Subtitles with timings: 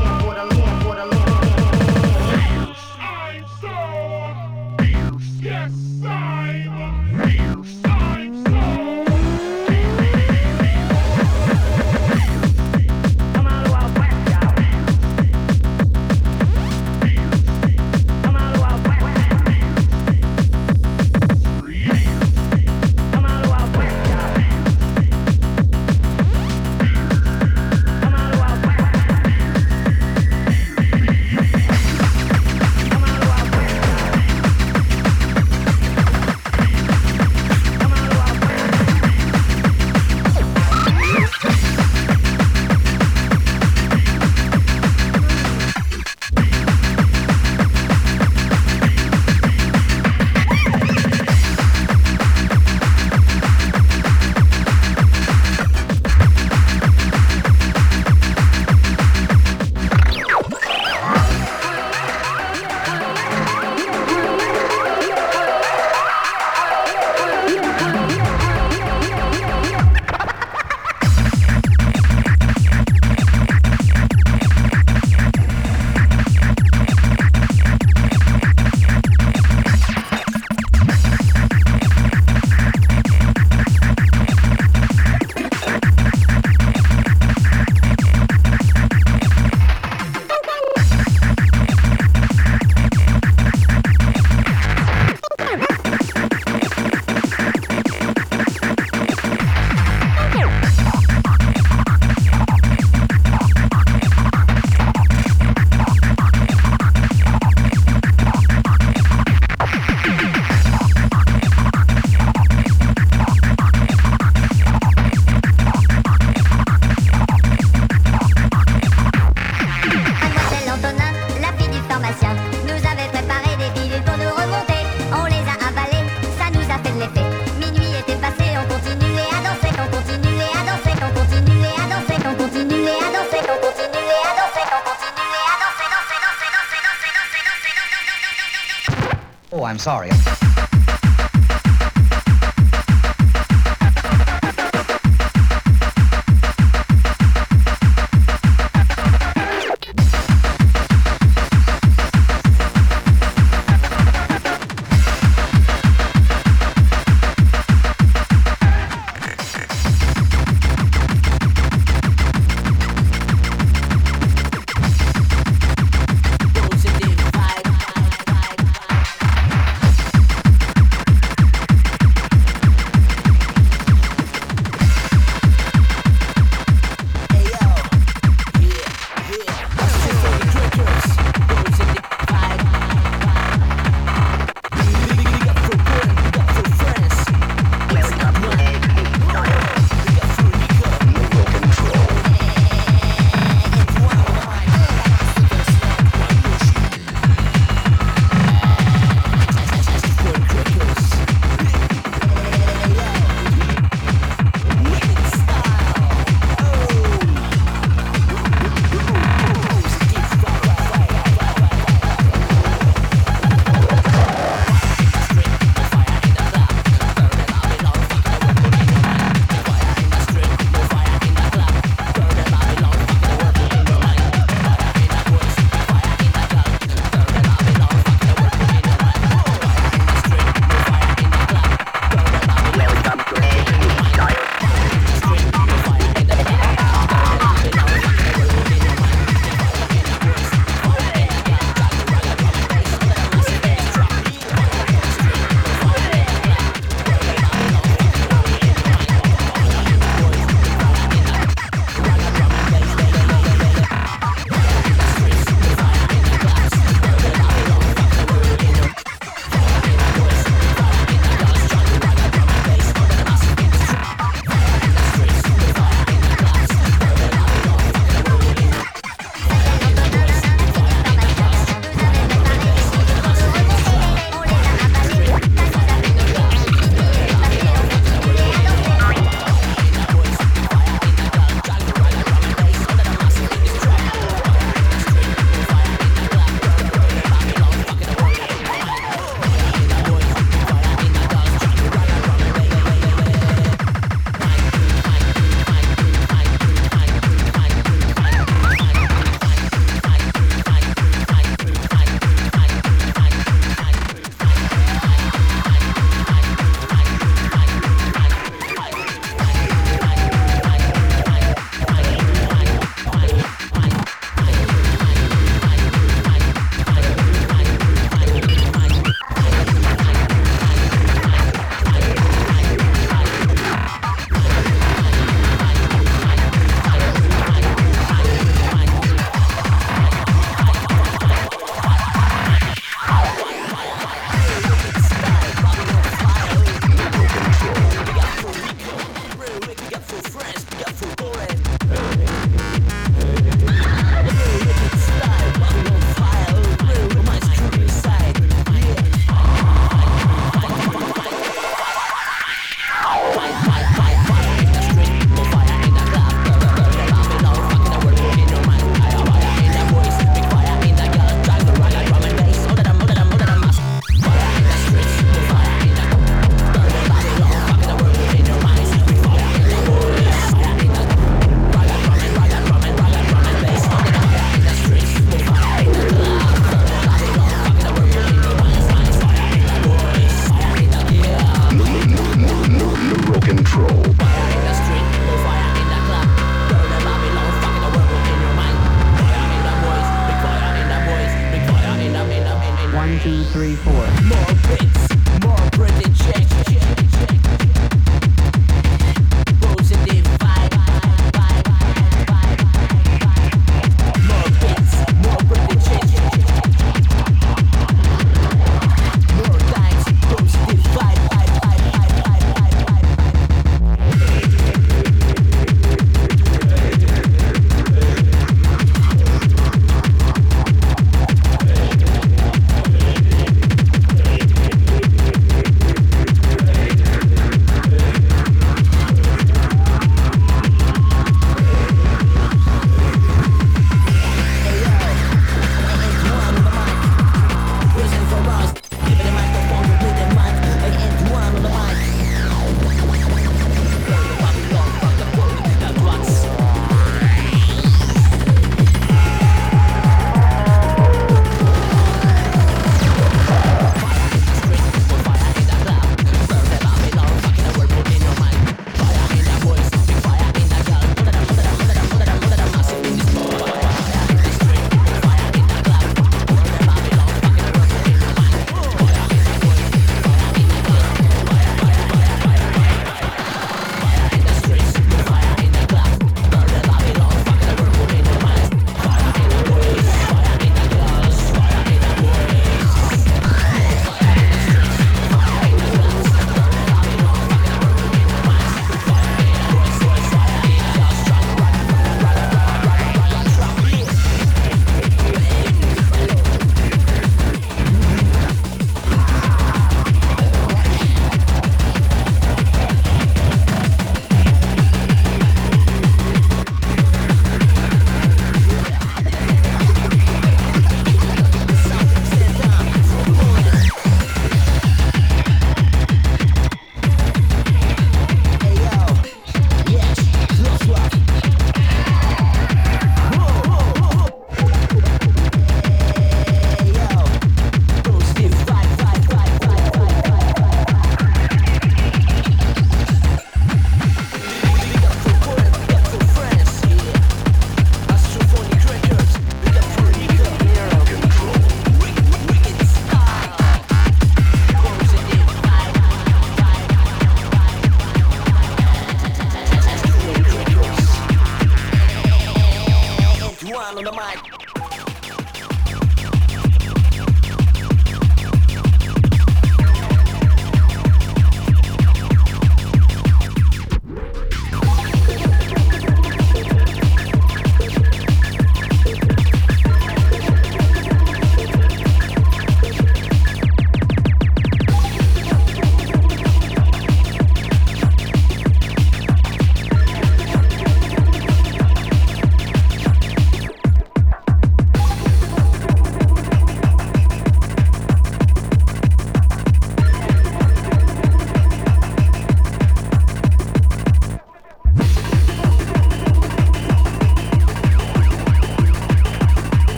[0.00, 1.19] lawn, water, lawn, water, lawn.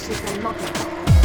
[0.00, 1.19] 是在冒险。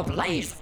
[0.00, 0.59] Your place.